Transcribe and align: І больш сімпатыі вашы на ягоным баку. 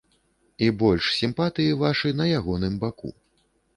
І 0.67 0.69
больш 0.83 1.11
сімпатыі 1.19 1.77
вашы 1.83 2.15
на 2.23 2.31
ягоным 2.41 2.73
баку. 2.85 3.17